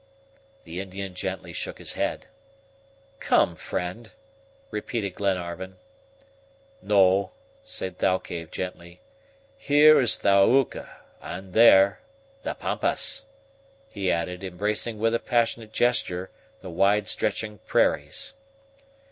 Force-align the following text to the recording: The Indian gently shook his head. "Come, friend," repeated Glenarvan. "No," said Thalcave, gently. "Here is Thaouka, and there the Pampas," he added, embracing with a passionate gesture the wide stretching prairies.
The 0.63 0.79
Indian 0.79 1.13
gently 1.13 1.53
shook 1.53 1.77
his 1.77 1.93
head. 1.93 2.25
"Come, 3.19 3.55
friend," 3.55 4.09
repeated 4.71 5.13
Glenarvan. 5.13 5.75
"No," 6.81 7.33
said 7.63 7.99
Thalcave, 7.99 8.49
gently. 8.49 8.99
"Here 9.59 10.01
is 10.01 10.15
Thaouka, 10.17 10.89
and 11.21 11.53
there 11.53 11.99
the 12.41 12.55
Pampas," 12.55 13.27
he 13.89 14.11
added, 14.11 14.43
embracing 14.43 14.97
with 14.97 15.13
a 15.13 15.19
passionate 15.19 15.71
gesture 15.71 16.31
the 16.61 16.71
wide 16.71 17.07
stretching 17.07 17.59
prairies. 17.67 18.33